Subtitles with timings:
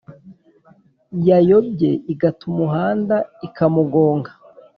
[1.27, 3.15] yayobye igata umuhanda
[3.47, 4.31] ikamugonga.